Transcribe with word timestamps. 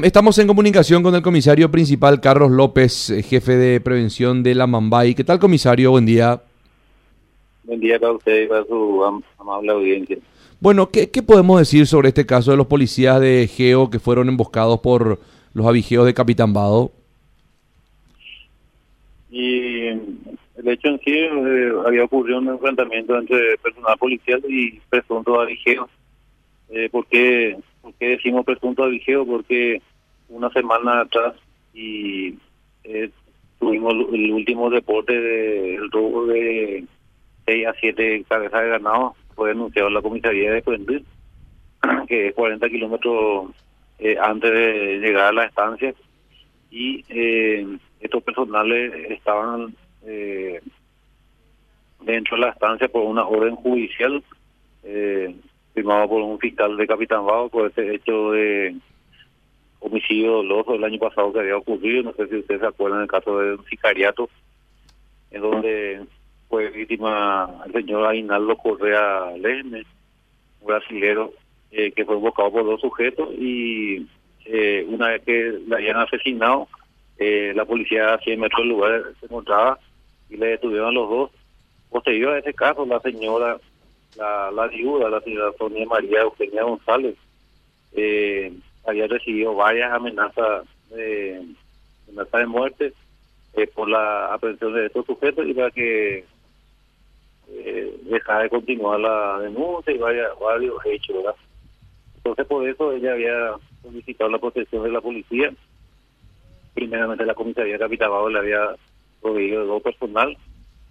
Estamos 0.00 0.38
en 0.38 0.46
comunicación 0.46 1.02
con 1.02 1.14
el 1.14 1.20
comisario 1.20 1.70
principal 1.70 2.18
Carlos 2.18 2.50
López, 2.50 3.10
eh, 3.10 3.22
jefe 3.22 3.56
de 3.58 3.78
prevención 3.78 4.42
de 4.42 4.54
la 4.54 4.66
Mambay. 4.66 5.14
¿Qué 5.14 5.22
tal, 5.22 5.38
comisario? 5.38 5.90
Buen 5.90 6.06
día. 6.06 6.40
Buen 7.64 7.78
día 7.78 8.00
para 8.00 8.14
usted 8.14 8.44
y 8.44 8.46
para 8.46 8.64
su 8.64 9.04
am- 9.04 9.22
amable 9.38 9.70
audiencia. 9.70 10.16
Bueno, 10.60 10.88
¿qué, 10.88 11.10
qué 11.10 11.22
podemos 11.22 11.58
decir 11.58 11.86
sobre 11.86 12.08
este 12.08 12.24
caso 12.24 12.52
de 12.52 12.56
los 12.56 12.68
policías 12.68 13.20
de 13.20 13.46
Geo 13.54 13.90
que 13.90 13.98
fueron 13.98 14.30
emboscados 14.30 14.80
por 14.80 15.20
los 15.52 15.66
avigeos 15.66 16.06
de 16.06 16.14
Capitán 16.14 16.54
Vado? 16.54 16.90
Y 19.30 19.88
el 19.88 20.68
hecho 20.68 20.88
en 20.88 21.00
sí 21.00 21.12
eh, 21.12 21.70
había 21.86 22.04
ocurrido 22.04 22.38
un 22.38 22.48
enfrentamiento 22.48 23.18
entre 23.18 23.58
personal 23.58 23.98
policial 23.98 24.42
y 24.48 24.80
presunto 24.88 25.38
avigeo. 25.38 25.86
Eh, 26.70 26.88
¿por, 26.90 27.06
qué, 27.08 27.58
por 27.82 27.94
qué 27.94 28.10
decimos 28.10 28.44
presunto 28.44 28.84
avigeo? 28.84 29.26
Porque 29.26 29.82
una 30.28 30.50
semana 30.50 31.00
atrás 31.00 31.34
y 31.74 32.38
eh, 32.84 33.10
tuvimos 33.58 33.94
el 34.12 34.32
último 34.32 34.70
deporte 34.70 35.18
del 35.18 35.90
robo 35.90 36.26
de 36.26 36.84
6 37.46 37.66
a 37.66 37.74
7 37.74 38.24
cabezas 38.28 38.62
de 38.62 38.68
ganado. 38.68 39.14
Fue 39.34 39.50
denunciado 39.50 39.88
en 39.88 39.94
la 39.94 40.02
comisaría 40.02 40.52
de 40.52 40.62
Puente, 40.62 41.02
que 42.08 42.28
es 42.28 42.34
40 42.34 42.68
kilómetros 42.68 43.50
eh, 43.98 44.16
antes 44.20 44.50
de 44.50 44.98
llegar 45.00 45.28
a 45.28 45.32
la 45.32 45.44
estancia. 45.44 45.94
Y 46.70 47.04
eh, 47.08 47.66
estos 48.00 48.22
personales 48.22 48.92
estaban 49.10 49.74
eh, 50.04 50.60
dentro 52.00 52.36
de 52.36 52.42
la 52.42 52.50
estancia 52.50 52.88
por 52.88 53.04
una 53.04 53.26
orden 53.26 53.56
judicial 53.56 54.22
eh, 54.84 55.34
firmada 55.74 56.06
por 56.06 56.22
un 56.22 56.38
fiscal 56.38 56.76
de 56.76 56.86
Capitán 56.86 57.24
Bajo 57.24 57.48
por 57.48 57.68
este 57.68 57.94
hecho 57.94 58.32
de 58.32 58.76
homicidio 59.80 60.32
doloso 60.32 60.74
el 60.74 60.84
año 60.84 60.98
pasado 60.98 61.32
que 61.32 61.40
había 61.40 61.56
ocurrido. 61.56 62.02
No 62.04 62.12
sé 62.12 62.28
si 62.28 62.36
ustedes 62.36 62.60
se 62.60 62.66
acuerdan 62.66 63.00
del 63.00 63.08
caso 63.08 63.38
de 63.38 63.54
un 63.54 63.64
sicariato, 63.64 64.28
en 65.30 65.42
donde 65.42 66.02
fue 66.48 66.68
víctima 66.70 67.62
el 67.66 67.72
señor 67.72 68.06
Ainaldo 68.06 68.56
Correa 68.56 69.32
Leme, 69.36 69.84
un 70.60 70.66
brasilero 70.66 71.32
eh, 71.70 71.92
que 71.92 72.04
fue 72.04 72.16
buscado 72.16 72.52
por 72.52 72.64
dos 72.64 72.80
sujetos 72.80 73.30
y 73.38 74.06
eh, 74.44 74.84
una 74.88 75.08
vez 75.08 75.22
que 75.22 75.58
le 75.66 75.74
habían 75.74 75.96
asesinado, 75.96 76.68
eh, 77.18 77.52
la 77.54 77.64
policía 77.64 78.14
a 78.14 78.18
100 78.18 78.40
metros 78.40 78.60
del 78.60 78.68
lugar 78.68 79.02
se 79.20 79.26
encontraba 79.26 79.78
y 80.28 80.36
le 80.36 80.48
detuvieron 80.48 80.88
a 80.88 80.92
los 80.92 81.08
dos. 81.08 81.30
Posterior 81.90 82.34
a 82.34 82.38
ese 82.38 82.54
caso, 82.54 82.86
la 82.86 83.00
señora, 83.00 83.58
la, 84.16 84.50
la 84.50 84.66
viuda, 84.68 85.10
la 85.10 85.20
señora 85.20 85.52
Sonia 85.58 85.86
María 85.86 86.22
Eugenia 86.22 86.62
González, 86.64 87.16
eh, 87.92 88.52
había 88.84 89.06
recibido 89.06 89.54
varias 89.54 89.92
amenazas 89.92 90.66
de, 90.90 91.42
amenazas 92.08 92.40
de 92.40 92.46
muerte 92.46 92.92
eh, 93.54 93.66
por 93.66 93.88
la 93.88 94.32
aprehensión 94.32 94.74
de 94.74 94.86
estos 94.86 95.06
sujetos 95.06 95.46
y 95.46 95.54
para 95.54 95.70
que 95.70 96.24
eh, 97.50 98.00
dejara 98.04 98.44
de 98.44 98.50
continuar 98.50 99.00
la 99.00 99.38
denuncia 99.40 99.92
y 99.92 99.98
varias, 99.98 100.30
varios 100.38 100.74
hechos, 100.86 101.16
¿verdad? 101.16 101.34
Entonces, 102.16 102.46
por 102.46 102.68
eso 102.68 102.92
ella 102.92 103.12
había 103.12 103.54
solicitado 103.82 104.30
la 104.30 104.38
protección 104.38 104.84
de 104.84 104.90
la 104.90 105.00
policía. 105.00 105.52
Primeramente, 106.72 107.26
la 107.26 107.34
comisaría 107.34 107.76
de 107.76 107.84
le 108.30 108.38
había 108.38 108.76
proveído 109.20 109.66
de 109.74 109.80
personal, 109.80 110.36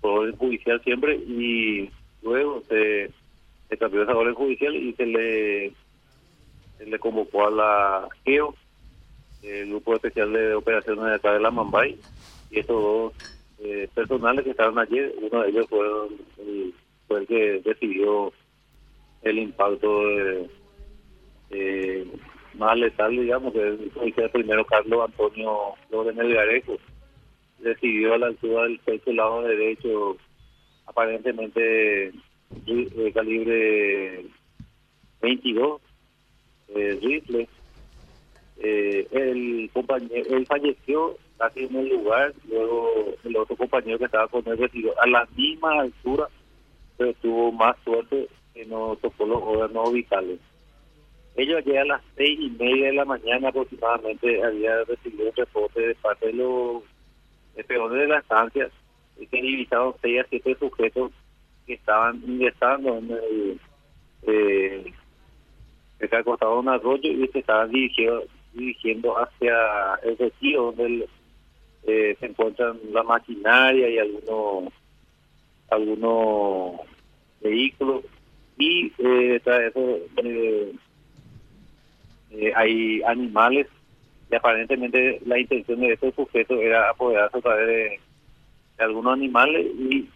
por 0.01 0.19
orden 0.19 0.37
judicial 0.37 0.81
siempre, 0.83 1.15
y 1.15 1.89
luego 2.21 2.63
se, 2.69 3.11
cambió 3.77 4.03
esa 4.03 4.15
orden 4.15 4.33
judicial 4.35 4.75
y 4.75 4.93
se 4.93 5.05
le, 5.05 5.73
se 6.77 6.85
le 6.85 6.99
convocó 6.99 7.47
a 7.47 7.51
la 7.51 8.09
GEO, 8.25 8.53
el 9.43 9.69
Grupo 9.69 9.95
Especial 9.95 10.31
de 10.33 10.53
Operaciones 10.55 11.03
de 11.05 11.15
acá 11.15 11.33
de 11.33 11.39
la 11.39 11.51
Mambay, 11.51 11.97
y 12.49 12.59
estos 12.59 12.81
dos 12.81 13.13
eh, 13.59 13.87
personales 13.93 14.43
que 14.43 14.51
estaban 14.51 14.77
ayer, 14.79 15.13
uno 15.21 15.41
de 15.41 15.49
ellos 15.49 15.67
fueron 15.69 16.09
el- 16.39 16.73
fue 17.07 17.19
el 17.21 17.27
que 17.27 17.61
decidió 17.63 18.31
el 19.21 19.37
impacto 19.39 20.07
de, 20.07 20.49
eh, 21.51 22.07
más 22.53 22.77
letal, 22.77 23.11
digamos, 23.11 23.53
que 23.53 23.73
es 23.73 24.17
el 24.17 24.29
primero 24.31 24.65
Carlos 24.65 25.05
Antonio 25.05 25.73
Lorenel 25.89 26.33
Gareco. 26.33 26.77
Recibió 27.59 28.13
a 28.13 28.17
la 28.17 28.27
altura 28.27 28.63
del 28.63 28.79
pecho 28.79 29.11
lado 29.13 29.43
derecho, 29.43 30.17
aparentemente 30.91 32.11
calibre 33.13 34.25
22, 35.21 35.81
eh, 36.75 36.99
rifle. 37.01 37.47
Eh, 38.63 39.07
el 39.11 39.69
compañero, 39.73 40.37
él 40.37 40.45
falleció 40.45 41.17
casi 41.37 41.61
en 41.63 41.75
el 41.75 41.89
lugar, 41.89 42.33
luego 42.47 42.91
el 43.23 43.37
otro 43.37 43.55
compañero 43.55 43.97
que 43.97 44.05
estaba 44.05 44.27
con 44.27 44.47
él 44.47 44.57
recibió 44.57 44.93
a 45.01 45.07
la 45.07 45.27
misma 45.35 45.81
altura, 45.81 46.27
pero 46.97 47.13
tuvo 47.15 47.51
más 47.51 47.75
suerte 47.83 48.27
que 48.53 48.65
no 48.65 48.95
tocó 49.01 49.25
los 49.25 49.41
órganos 49.41 49.93
vitales. 49.93 50.39
Ellos 51.35 51.57
ayer 51.59 51.79
a 51.79 51.85
las 51.85 52.01
seis 52.15 52.37
y 52.39 52.49
media 52.51 52.87
de 52.87 52.93
la 52.93 53.05
mañana 53.05 53.49
aproximadamente 53.49 54.43
había 54.43 54.83
recibido 54.83 55.29
un 55.29 55.35
reporte 55.35 55.81
de 55.81 55.95
parte 55.95 56.27
de 56.27 56.33
los 56.33 56.83
peones 57.65 57.99
de 57.99 58.07
la 58.07 58.19
estancia 58.19 58.69
divisaron 59.17 59.93
seis 60.01 60.21
a 60.21 60.27
siete 60.29 60.55
sujetos 60.59 61.11
que 61.65 61.73
estaban 61.73 62.21
ingresando 62.25 62.97
en 62.97 63.11
el 63.11 63.59
eh, 64.23 64.93
se 65.99 66.15
acostado 66.15 66.59
un 66.59 66.69
arroyo 66.69 67.11
y 67.11 67.27
se 67.27 67.39
estaban 67.39 67.71
dirigiendo, 67.71 68.23
dirigiendo 68.53 69.17
hacia 69.17 69.55
el 70.03 70.17
retiro 70.17 70.71
donde 70.71 71.07
eh, 71.83 72.15
se 72.19 72.25
encuentran 72.25 72.79
la 72.91 73.03
maquinaria 73.03 73.89
y 73.89 73.97
algunos 73.99 74.73
algunos 75.69 76.81
vehículos 77.41 78.03
y 78.57 78.91
eh, 78.97 79.39
tras 79.43 79.61
eso 79.61 79.97
eh, 80.23 80.73
eh, 82.31 82.53
hay 82.55 83.01
animales 83.03 83.67
y 84.29 84.35
aparentemente 84.35 85.19
la 85.25 85.39
intención 85.39 85.79
de 85.79 85.93
estos 85.93 86.13
sujetos 86.15 86.59
era 86.59 86.89
apoderarse 86.89 87.37
a 87.37 87.41
través 87.41 87.67
de, 87.67 87.99
de 88.77 88.83
algunos 88.83 89.13
animales 89.13 89.67
y, 89.77 90.07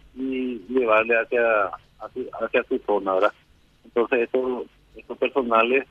llevarle 0.68 1.14
hacia, 1.18 1.70
hacia 2.40 2.64
su 2.64 2.78
zona, 2.78 3.14
¿verdad? 3.14 3.32
Entonces 3.84 4.20
estos, 4.20 4.66
estos 4.96 5.18
personales 5.18 5.86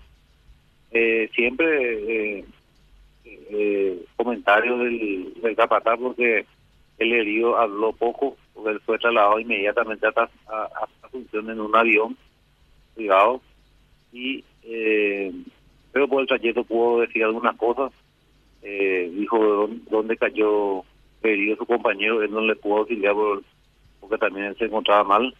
eh, 0.92 1.30
siempre 1.36 2.38
eh, 2.38 2.46
eh, 3.24 4.06
comentarios 4.16 4.80
del, 4.80 5.34
del 5.42 5.56
capataz 5.56 6.00
porque 6.00 6.46
el 6.98 7.14
herido 7.14 7.58
habló 7.58 7.94
poco 7.94 8.38
porque 8.54 8.72
él 8.72 8.80
fue 8.82 8.98
trasladado 8.98 9.40
inmediatamente 9.40 10.08
a, 10.08 10.30
a, 10.48 10.70
Asunción 11.04 11.50
en 11.50 11.60
un 11.60 11.76
avión 11.76 12.18
privado 12.96 13.42
y 14.12 14.44
eh, 14.64 15.32
pero 15.92 16.08
por 16.08 16.22
el 16.22 16.28
trayecto 16.28 16.64
pudo 16.64 17.02
decir 17.02 17.24
algunas 17.24 17.56
cosas 17.58 17.92
eh, 18.62 19.12
dijo 19.14 19.38
de 19.38 19.46
dónde, 19.46 19.82
dónde 19.90 20.18
cayó 20.18 20.84
herido 21.34 21.58
su 21.58 21.66
compañero 21.66 22.22
él 22.22 22.32
no 22.32 22.42
le 22.42 22.56
pudo 22.56 22.78
auxiliar 22.80 23.14
por- 23.14 23.44
porque 24.00 24.18
también 24.18 24.56
se 24.58 24.66
encontraba 24.66 25.04
mal. 25.04 25.34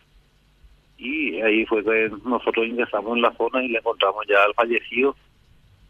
Y 0.98 1.42
ahí 1.42 1.66
fue 1.66 1.84
que 1.84 2.10
nosotros 2.26 2.66
ingresamos 2.68 3.16
en 3.16 3.22
la 3.22 3.34
zona 3.36 3.64
y 3.64 3.68
le 3.68 3.80
encontramos 3.80 4.26
ya 4.28 4.44
al 4.44 4.54
fallecido. 4.54 5.16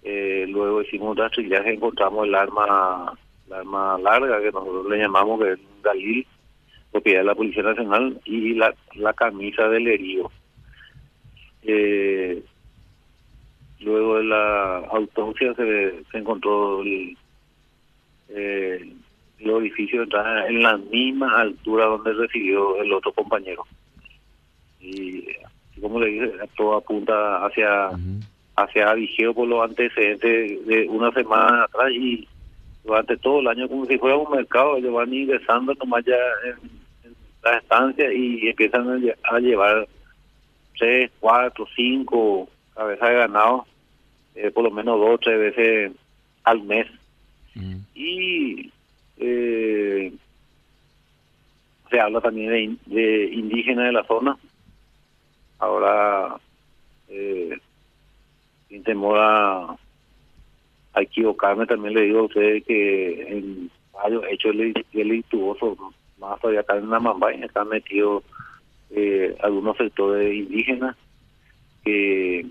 Eh, 0.03 0.45
luego 0.49 0.81
hicimos 0.81 1.11
un 1.11 1.17
rastrillaje 1.17 1.73
encontramos 1.73 2.27
el 2.27 2.35
arma 2.35 3.17
la 3.47 3.59
arma 3.59 3.97
larga 3.99 4.41
que 4.41 4.51
nosotros 4.51 4.87
le 4.89 4.97
llamamos 4.97 5.39
que 5.39 5.51
es 5.53 5.59
galil 5.83 6.25
propiedad 6.91 7.19
de 7.19 7.25
la 7.25 7.35
Policía 7.35 7.61
Nacional 7.63 8.19
y 8.25 8.53
la, 8.55 8.73
la 8.95 9.13
camisa 9.13 9.67
del 9.69 9.87
herido. 9.87 10.31
Eh, 11.63 12.43
luego 13.79 14.17
de 14.17 14.23
la 14.23 14.77
autopsia 14.91 15.53
se, 15.55 16.03
se 16.11 16.17
encontró 16.17 16.81
el, 16.81 17.17
eh, 18.29 18.93
el 19.39 19.49
orificio 19.51 19.99
de 19.99 20.03
entrada 20.05 20.47
en 20.47 20.63
la 20.63 20.77
misma 20.77 21.39
altura 21.41 21.85
donde 21.85 22.13
recibió 22.13 22.81
el 22.81 22.91
otro 22.93 23.11
compañero. 23.11 23.63
Y 24.79 25.25
como 25.81 25.99
le 25.99 26.07
dije 26.07 26.31
todo 26.57 26.75
apunta 26.77 27.45
hacia 27.45 27.89
hacia 28.55 28.93
Vigeo 28.93 29.33
por 29.33 29.47
los 29.47 29.63
antecedentes 29.69 30.65
de 30.65 30.87
una 30.89 31.11
semana 31.11 31.63
atrás 31.65 31.91
y 31.91 32.27
durante 32.83 33.17
todo 33.17 33.39
el 33.41 33.47
año 33.47 33.67
como 33.67 33.85
si 33.85 33.97
fuera 33.97 34.15
un 34.15 34.31
mercado, 34.31 34.77
ellos 34.77 34.93
van 34.93 35.13
ingresando 35.13 35.73
nomás 35.73 36.05
ya 36.05 36.15
en, 36.45 36.69
en 37.09 37.15
la 37.43 37.57
estancia 37.57 38.13
y 38.13 38.47
empiezan 38.47 38.89
a, 38.89 38.95
lle- 38.95 39.15
a 39.23 39.39
llevar 39.39 39.87
tres, 40.77 41.11
cuatro, 41.19 41.67
cinco 41.75 42.47
cabezas 42.75 43.09
de 43.09 43.15
ganado, 43.15 43.65
eh, 44.35 44.51
por 44.51 44.63
lo 44.65 44.71
menos 44.71 44.99
dos 44.99 45.19
tres 45.19 45.39
veces 45.39 45.91
al 46.43 46.61
mes. 46.63 46.87
Y 47.95 48.71
eh, 49.17 50.13
se 51.89 51.99
habla 51.99 52.21
también 52.21 52.79
de, 52.85 52.95
de 52.95 53.25
indígenas 53.33 53.85
de 53.85 53.91
la 53.91 54.03
zona. 54.05 54.37
Ahora, 55.59 56.37
eh, 57.07 57.57
sin 58.67 58.83
temor 58.83 59.17
a, 59.19 59.77
equivocarme, 60.97 61.65
también 61.65 61.93
le 61.93 62.03
digo 62.03 62.19
a 62.19 62.23
ustedes 62.23 62.63
que 62.63 63.21
en 63.27 63.69
varios 63.91 64.23
hechos 64.29 64.55
delictuosos, 64.93 65.77
más 66.17 66.39
todavía 66.39 66.61
acá 66.61 66.77
en 66.77 66.89
Namambay, 66.89 67.43
están 67.43 67.67
metidos 67.67 68.23
eh, 68.91 69.35
algunos 69.41 69.75
sectores 69.75 70.33
indígenas 70.33 70.95
que 71.83 72.45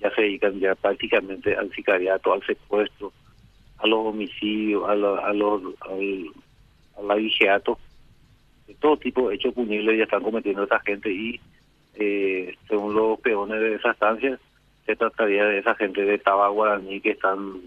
ya 0.00 0.10
se 0.14 0.22
dedican 0.22 0.58
ya 0.58 0.74
prácticamente 0.74 1.54
al 1.54 1.70
sicariato, 1.72 2.32
al 2.32 2.44
secuestro, 2.44 3.12
a 3.84 3.86
los 3.86 4.06
homicidios, 4.06 4.88
a, 4.88 4.94
los, 4.94 5.18
a 5.18 5.32
los 5.34 5.62
al, 5.82 7.10
al 7.10 7.30
de 8.66 8.74
todo 8.80 8.96
tipo 8.96 9.28
de 9.28 9.34
hechos 9.34 9.52
punibles 9.52 9.98
ya 9.98 10.04
están 10.04 10.22
cometiendo 10.22 10.64
esa 10.64 10.80
gente 10.80 11.12
y 11.12 11.38
eh, 11.96 12.56
según 12.66 12.94
los 12.94 13.20
peones 13.20 13.60
de 13.60 13.74
esa 13.74 13.90
estancia, 13.90 14.38
se 14.86 14.96
trataría 14.96 15.44
de 15.44 15.58
esa 15.58 15.74
gente 15.74 16.02
de 16.02 16.18
Taba 16.18 16.48
Guaraní 16.48 17.00
que 17.00 17.10
están 17.10 17.60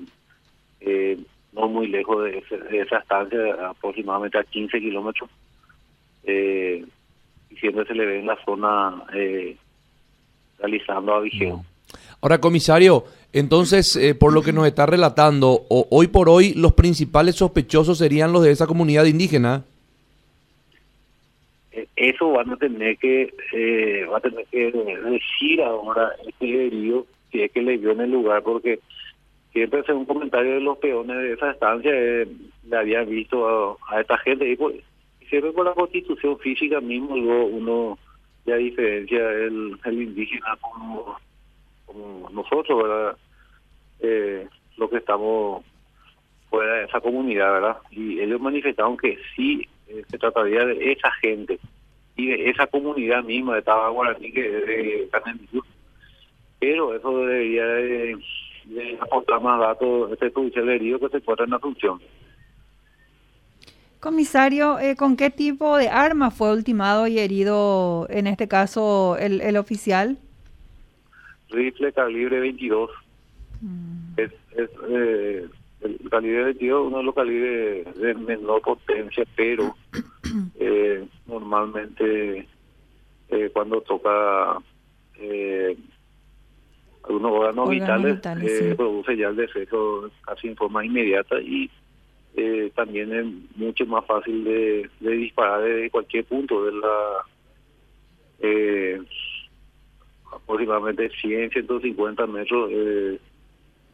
eh, 0.81 1.19
no 1.53 1.67
muy 1.67 1.87
lejos 1.87 2.23
de, 2.23 2.43
esa 2.71 2.97
estancia, 2.97 3.69
aproximadamente 3.69 4.39
a 4.39 4.43
15 4.43 4.79
kilómetros, 4.79 5.29
eh, 6.23 6.83
y 7.49 7.55
siempre 7.57 7.85
se 7.85 7.93
le 7.93 8.05
ve 8.05 8.19
en 8.19 8.25
la 8.25 8.37
zona 8.43 9.03
eh, 9.13 9.55
realizando 10.57 11.13
a 11.13 11.21
Vigeo. 11.21 11.63
Ahora, 12.21 12.39
comisario, 12.39 13.05
entonces, 13.33 13.95
eh, 13.95 14.15
por 14.15 14.33
lo 14.33 14.41
que 14.41 14.53
nos 14.53 14.65
está 14.65 14.85
relatando, 14.85 15.65
hoy 15.69 16.07
por 16.07 16.29
hoy 16.29 16.53
los 16.53 16.73
principales 16.73 17.35
sospechosos 17.35 17.97
serían 17.97 18.31
los 18.31 18.43
de 18.43 18.51
esa 18.51 18.67
comunidad 18.67 19.05
indígena. 19.05 19.63
Eh, 21.71 21.87
eso 21.95 22.31
van 22.31 22.51
a 22.51 22.57
tener 22.57 22.97
que 22.97 23.33
eh, 23.53 24.05
va 24.05 24.17
a 24.17 24.21
tener 24.21 24.45
que 24.49 24.71
decir 24.71 25.61
ahora 25.61 26.11
este 26.25 26.67
herido 26.67 27.05
si 27.31 27.41
es 27.41 27.51
que 27.51 27.61
le 27.61 27.77
vio 27.77 27.91
en 27.91 28.01
el 28.01 28.11
lugar, 28.11 28.41
porque 28.43 28.79
siempre 29.51 29.83
según 29.83 30.01
un 30.01 30.05
comentario 30.05 30.53
de 30.53 30.61
los 30.61 30.77
peones 30.77 31.17
de 31.17 31.33
esa 31.33 31.51
estancia 31.51 31.91
le 31.91 32.77
habían 32.77 33.09
visto 33.09 33.77
a, 33.89 33.99
esta 33.99 34.17
gente 34.19 34.49
y 34.49 34.55
pues 34.55 34.77
siempre 35.27 35.51
por 35.51 35.65
la 35.65 35.73
constitución 35.73 36.39
física 36.39 36.79
mismo 36.79 37.15
uno 37.15 37.99
ya 38.45 38.55
diferencia 38.55 39.19
el, 39.31 39.77
el 39.83 40.01
indígena 40.01 40.57
como 40.61 41.17
como 41.87 42.29
nosotros, 42.29 42.83
¿verdad? 42.83 43.17
Eh, 43.99 44.47
lo 44.77 44.89
que 44.89 44.97
estamos 44.97 45.65
fuera 46.49 46.75
de 46.75 46.85
esa 46.85 47.01
comunidad, 47.01 47.51
¿verdad? 47.51 47.77
Y 47.91 48.19
ellos 48.19 48.39
manifestaron 48.39 48.95
que 48.97 49.17
sí 49.35 49.67
eh, 49.87 50.03
se 50.09 50.17
trataría 50.17 50.65
de 50.65 50.91
esa 50.91 51.11
gente 51.21 51.59
y 52.15 52.27
de 52.27 52.49
esa 52.49 52.67
comunidad 52.67 53.23
misma 53.23 53.55
de 53.55 53.61
Taba 53.61 53.89
Guaraní 53.89 54.31
que 54.31 54.41
de 54.41 55.09
Pero 56.59 56.95
eso 56.95 57.19
debería 57.19 57.65
de, 57.65 58.17
aportar 58.99 59.41
más 59.41 59.59
datos 59.59 60.11
este 60.11 60.29
judicial 60.31 60.69
herido 60.69 60.99
que 60.99 61.09
se 61.09 61.17
encuentra 61.17 61.45
en 61.45 61.51
la 61.51 61.59
función. 61.59 62.01
Comisario, 63.99 64.77
eh, 64.79 64.95
¿con 64.95 65.17
qué 65.17 65.29
tipo 65.29 65.77
de 65.77 65.89
arma 65.89 66.31
fue 66.31 66.53
ultimado 66.53 67.07
y 67.07 67.17
herido 67.17 68.07
en 68.09 68.27
este 68.27 68.47
caso 68.47 69.17
el, 69.17 69.41
el 69.41 69.57
oficial? 69.57 70.17
Rifle 71.49 71.91
calibre 71.93 72.39
22. 72.39 72.89
Mm. 73.61 74.13
Es, 74.17 74.31
es 74.55 74.69
eh, 74.89 75.47
el 75.81 76.09
calibre 76.09 76.45
22 76.45 76.87
uno 76.87 76.97
de 76.97 77.03
los 77.03 77.15
calibres 77.15 77.95
de 77.95 78.13
menor 78.15 78.61
potencia, 78.61 79.23
pero 79.35 79.75
eh, 80.59 81.05
normalmente 81.27 82.47
eh, 83.29 83.49
cuando 83.53 83.81
toca 83.81 84.57
eh, 85.19 85.77
algunos 87.03 87.31
órganos, 87.31 87.69
vitales, 87.69 88.19
produce 88.75 89.15
ya 89.17 89.29
el 89.29 89.35
defecto 89.35 90.09
casi 90.25 90.47
en 90.47 90.55
forma 90.55 90.85
inmediata 90.85 91.39
y 91.39 91.69
también 92.75 93.11
es 93.11 93.25
mucho 93.57 93.83
más 93.87 94.05
fácil 94.05 94.43
de, 94.43 94.87
de 94.99 95.11
disparar 95.11 95.63
desde 95.63 95.89
cualquier 95.89 96.23
punto 96.25 96.65
de 96.65 96.71
la 96.73 97.25
aproximadamente 100.47 101.09
100, 101.09 101.51
150 101.51 102.25
metros, 102.27 102.69
eh, 102.71 103.19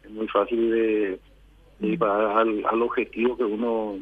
es 0.04 0.12
muy 0.12 0.28
fácil 0.28 0.70
de, 0.70 1.20
disparar 1.80 2.38
al, 2.38 2.82
objetivo 2.82 3.36
que 3.36 3.44
uno 3.44 3.98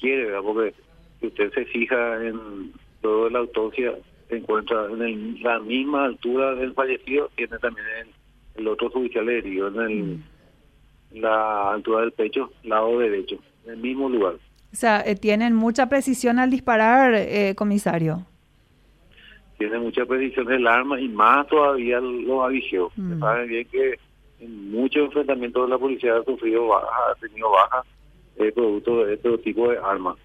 quiere, 0.00 0.26
¿verdad? 0.26 0.42
Porque 0.42 0.74
si 1.20 1.26
usted 1.26 1.52
se 1.52 1.64
fija 1.66 2.24
en 2.24 2.72
todo 3.02 3.28
la 3.28 3.40
autopsia, 3.40 3.94
se 4.28 4.36
encuentra 4.36 4.86
en 4.86 5.42
la 5.42 5.58
misma 5.58 6.04
altura 6.04 6.54
del 6.54 6.72
fallecido, 6.72 7.30
tiene 7.34 7.58
también 7.58 7.86
el, 8.54 8.68
otro 8.68 8.90
judicial 8.90 9.28
herido 9.28 9.68
en 9.68 9.80
el, 9.80 11.20
la 11.20 11.72
altura 11.72 12.02
del 12.02 12.12
pecho, 12.12 12.52
lado 12.62 13.00
derecho, 13.00 13.38
en 13.64 13.72
el 13.72 13.78
mismo 13.78 14.08
lugar. 14.08 14.34
O 14.72 14.76
sea, 14.76 15.00
eh, 15.04 15.16
tienen 15.16 15.54
mucha 15.54 15.88
precisión 15.88 16.38
al 16.38 16.50
disparar, 16.50 17.14
eh, 17.14 17.54
comisario 17.56 18.24
tiene 19.58 19.78
mucha 19.80 20.06
precisión 20.06 20.50
el 20.52 20.66
arma 20.66 21.00
y 21.00 21.08
más 21.08 21.46
todavía 21.48 22.00
los 22.00 22.44
avigeos. 22.44 22.92
Mm. 22.96 23.18
Saben 23.18 23.48
bien 23.48 23.66
que 23.68 23.98
en 24.40 24.70
muchos 24.70 25.06
enfrentamientos 25.06 25.68
la 25.68 25.76
policía 25.76 26.16
ha 26.16 26.24
sufrido 26.24 26.68
bajas, 26.68 26.90
ha 27.10 27.14
tenido 27.16 27.50
bajas 27.50 27.84
eh, 28.36 28.52
producto 28.52 29.04
de 29.04 29.14
este 29.14 29.36
tipo 29.38 29.68
de 29.68 29.78
armas. 29.78 30.16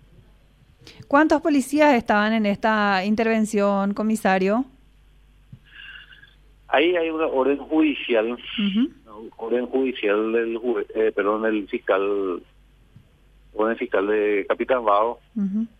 ¿Cuántos 1.07 1.41
policías 1.41 1.95
estaban 1.95 2.33
en 2.33 2.45
esta 2.45 3.03
intervención, 3.05 3.93
comisario? 3.93 4.65
Ahí 6.67 6.95
hay 6.95 7.09
una 7.09 7.27
orden 7.27 7.57
judicial, 7.57 8.37
orden 9.37 9.65
judicial 9.67 10.31
del, 10.31 10.59
eh, 10.95 11.11
perdón, 11.15 11.45
el 11.45 11.67
fiscal, 11.67 12.41
orden 13.53 13.77
fiscal 13.77 14.07
de 14.07 14.45
Capitán 14.47 14.83
Bao, 14.83 15.19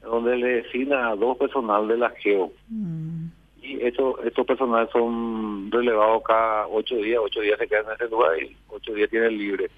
donde 0.02 0.38
le 0.38 0.48
designa 0.62 1.10
a 1.10 1.16
dos 1.16 1.38
personal 1.38 1.88
de 1.88 1.98
la 1.98 2.10
GEO. 2.12 2.52
Mm 2.70 3.28
y 3.64 3.82
estos 3.82 4.16
estos 4.26 4.46
personales 4.46 4.90
son 4.92 5.72
relevados 5.72 6.22
cada 6.24 6.68
ocho 6.68 6.96
días, 6.98 7.22
ocho 7.24 7.40
días 7.40 7.58
se 7.58 7.68
quedan 7.68 7.86
en 7.86 7.94
ese 7.94 8.10
lugar 8.10 8.38
y 8.44 8.56
ocho 8.68 8.94
días 8.94 9.10
tienen 9.10 9.38
libre. 9.38 9.72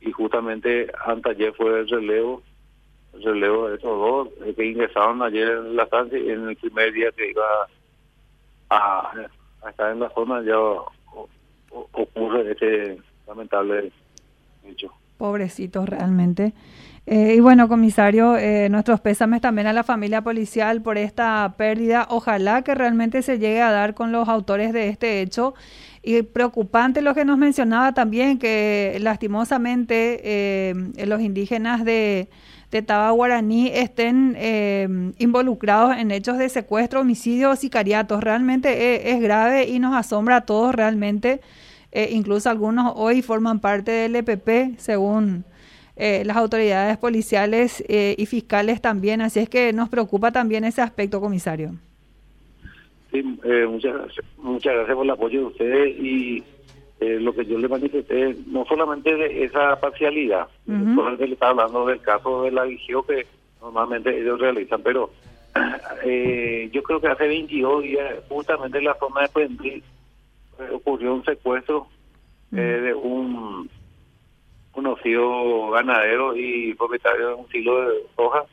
Y 0.00 0.10
justamente 0.10 0.90
antes 1.06 1.36
ayer 1.36 1.54
fue 1.54 1.80
el 1.80 1.88
relevo, 1.88 2.42
el 3.14 3.22
relevo 3.22 3.68
de 3.68 3.76
esos 3.76 3.90
dos 3.90 4.28
que 4.56 4.66
ingresaron 4.66 5.22
ayer 5.22 5.48
en 5.48 5.76
la 5.76 5.84
estancia 5.84 6.18
y 6.18 6.30
en 6.30 6.48
el 6.48 6.56
primer 6.56 6.92
día 6.92 7.12
que 7.12 7.30
iba 7.30 7.68
a, 8.70 9.12
estar 9.68 9.92
en 9.92 10.00
la 10.00 10.10
zona 10.10 10.42
ya 10.42 10.58
ocurre 11.70 12.50
este 12.50 12.98
lamentable 13.26 13.92
hecho. 14.64 14.92
Pobrecitos 15.16 15.88
realmente. 15.88 16.52
Eh, 17.10 17.36
y 17.36 17.40
bueno, 17.40 17.68
comisario, 17.68 18.36
eh, 18.36 18.68
nuestros 18.68 19.00
pésames 19.00 19.40
también 19.40 19.66
a 19.66 19.72
la 19.72 19.82
familia 19.82 20.20
policial 20.20 20.82
por 20.82 20.98
esta 20.98 21.54
pérdida. 21.56 22.06
Ojalá 22.10 22.60
que 22.60 22.74
realmente 22.74 23.22
se 23.22 23.38
llegue 23.38 23.62
a 23.62 23.70
dar 23.70 23.94
con 23.94 24.12
los 24.12 24.28
autores 24.28 24.74
de 24.74 24.90
este 24.90 25.22
hecho. 25.22 25.54
Y 26.02 26.20
preocupante 26.20 27.00
lo 27.00 27.14
que 27.14 27.24
nos 27.24 27.38
mencionaba 27.38 27.94
también, 27.94 28.38
que 28.38 28.98
lastimosamente 29.00 30.20
eh, 30.22 31.06
los 31.06 31.22
indígenas 31.22 31.82
de, 31.82 32.28
Taba 32.86 33.10
Guaraní 33.12 33.68
estén 33.72 34.36
involucrados 35.18 35.96
en 35.96 36.10
hechos 36.10 36.36
de 36.36 36.50
secuestro, 36.50 37.00
homicidio 37.00 37.52
o 37.52 37.56
sicariatos. 37.56 38.22
Realmente 38.22 39.10
es, 39.10 39.20
grave 39.22 39.66
y 39.66 39.78
nos 39.78 39.96
asombra 39.96 40.36
a 40.36 40.40
todos 40.42 40.74
realmente. 40.74 41.40
incluso 42.10 42.50
algunos 42.50 42.92
hoy 42.96 43.22
forman 43.22 43.60
parte 43.60 43.90
del 43.92 44.16
EPP, 44.16 44.78
según 44.78 45.44
eh, 46.00 46.22
las 46.24 46.36
autoridades 46.36 46.96
policiales 46.96 47.82
eh, 47.88 48.14
y 48.16 48.26
fiscales 48.26 48.80
también. 48.80 49.20
Así 49.20 49.40
es 49.40 49.48
que 49.48 49.72
nos 49.72 49.88
preocupa 49.88 50.30
también 50.30 50.62
ese 50.62 50.80
aspecto, 50.80 51.20
comisario. 51.20 51.72
Sí, 53.10 53.24
eh, 53.42 53.66
muchas 53.68 53.94
gracias. 53.94 54.24
Muchas 54.36 54.74
gracias 54.74 54.94
por 54.94 55.04
el 55.04 55.10
apoyo 55.10 55.40
de 55.40 55.46
ustedes 55.46 55.98
y 55.98 56.44
lo 57.00 57.32
que 57.32 57.46
yo 57.46 57.58
le 57.58 57.68
manifesté, 57.68 58.34
no 58.48 58.64
solamente 58.64 59.14
de 59.14 59.44
esa 59.44 59.78
parcialidad, 59.80 60.48
solamente 60.66 61.28
le 61.28 61.34
estaba 61.34 61.62
hablando 61.62 61.86
del 61.86 62.00
caso 62.00 62.42
de 62.42 62.50
la 62.50 62.64
vigio 62.64 63.04
que 63.04 63.24
normalmente 63.60 64.20
ellos 64.20 64.40
realizan, 64.40 64.82
pero 64.82 65.10
yo 65.54 66.82
creo 66.82 67.00
que 67.00 67.06
hace 67.06 67.28
22 67.28 67.82
días, 67.84 68.14
justamente 68.28 68.78
en 68.78 68.84
la 68.84 68.96
zona 68.98 69.22
de 69.22 69.28
Puente, 69.28 69.82
ocurrió 70.72 71.14
un 71.14 71.24
secuestro 71.24 71.86
de 72.50 72.92
un 72.94 73.70
conocido 74.72 75.70
ganadero 75.70 76.36
y 76.36 76.74
propietario 76.74 77.28
de 77.28 77.34
un 77.34 77.48
silo 77.48 77.88
de 77.88 77.94
soja 78.16 78.44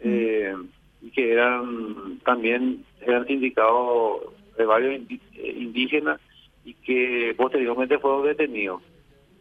eh, 0.00 0.54
y 1.00 1.10
que 1.10 1.32
eran 1.32 2.18
también 2.24 2.84
eran 3.00 3.26
sindicados 3.26 4.22
de 4.56 4.64
varios 4.64 5.00
eh, 5.10 5.54
indígenas 5.56 6.20
y 6.64 6.74
que 6.74 7.34
posteriormente 7.36 7.98
fueron 7.98 8.26
detenidos. 8.26 8.82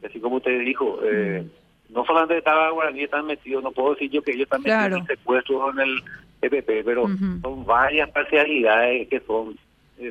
Así 0.05 0.19
como 0.19 0.37
usted 0.37 0.59
dijo, 0.59 0.99
eh, 1.03 1.45
no 1.89 2.05
solamente 2.05 2.37
estaba 2.37 2.71
guaraní 2.71 3.03
están 3.03 3.25
metidos, 3.25 3.63
no 3.63 3.71
puedo 3.71 3.93
decir 3.93 4.11
yo 4.11 4.21
que 4.21 4.31
ellos 4.31 4.43
están 4.43 4.61
metidos 4.63 5.01
en 5.01 5.07
secuestro 5.07 5.71
en 5.71 5.79
el 5.79 6.03
EPP, 6.41 6.83
pero 6.83 7.07
son 7.41 7.65
varias 7.65 8.09
parcialidades 8.09 9.07
que 9.07 9.21
son 9.21 9.51
eh, 9.51 9.55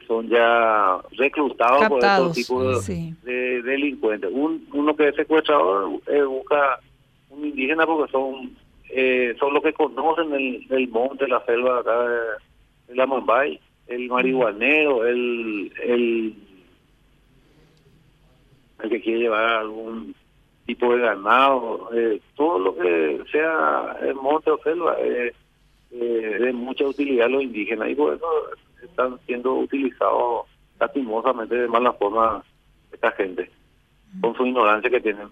son 0.00 0.28
ya 0.28 0.98
reclutados 1.12 1.88
por 1.88 2.04
estos 2.04 2.32
tipos 2.32 2.86
de, 2.86 2.94
sí. 2.94 3.14
de 3.22 3.62
delincuentes. 3.62 4.30
Un, 4.32 4.66
uno 4.72 4.96
que 4.96 5.08
es 5.08 5.16
secuestrador 5.16 6.00
eh, 6.06 6.22
busca 6.22 6.80
un 7.30 7.46
indígena 7.46 7.86
porque 7.86 8.10
son 8.10 8.56
eh, 8.88 9.34
son 9.38 9.54
los 9.54 9.62
que 9.62 9.72
conocen 9.72 10.32
el, 10.32 10.66
el 10.70 10.88
monte, 10.88 11.26
la 11.26 11.44
selva 11.44 11.80
acá 11.80 11.98
de, 12.08 12.18
de 12.88 12.94
la 12.94 13.06
Mumbai, 13.06 13.58
el 13.86 14.08
marihuanero, 14.08 15.06
el, 15.06 15.72
el 15.82 16.34
el 18.82 18.90
que 18.90 19.00
quiere 19.00 19.20
llevar 19.20 19.44
algún 19.44 20.14
tipo 20.66 20.94
de 20.94 21.02
ganado, 21.02 21.90
eh, 21.94 22.20
todo 22.36 22.58
lo 22.58 22.76
que 22.76 23.20
sea 23.30 23.96
el 24.02 24.14
monte 24.14 24.50
o 24.50 24.58
selva 24.62 24.96
eh, 25.00 25.32
eh, 25.90 26.36
de 26.40 26.52
mucha 26.52 26.84
utilidad 26.84 27.26
a 27.26 27.30
los 27.30 27.42
indígenas 27.42 27.90
y 27.90 27.94
por 27.94 28.14
eso 28.14 28.26
están 28.82 29.18
siendo 29.26 29.54
utilizados 29.54 30.46
lastimosamente 30.78 31.54
de 31.54 31.68
mala 31.68 31.92
forma 31.92 32.42
esta 32.92 33.10
gente, 33.12 33.50
con 34.20 34.34
su 34.34 34.46
ignorancia 34.46 34.90
que 34.90 35.00
tienen. 35.00 35.28